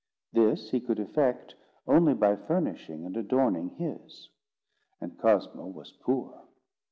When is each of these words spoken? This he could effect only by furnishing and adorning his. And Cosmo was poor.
This 0.33 0.71
he 0.71 0.79
could 0.81 0.99
effect 0.99 1.53
only 1.85 2.15
by 2.15 2.35
furnishing 2.35 3.05
and 3.05 3.15
adorning 3.15 3.69
his. 3.69 4.29
And 4.99 5.15
Cosmo 5.15 5.67
was 5.67 5.91
poor. 5.91 6.41